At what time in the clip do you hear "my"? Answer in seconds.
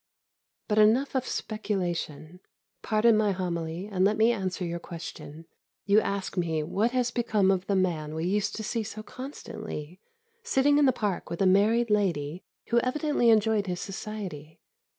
3.15-3.33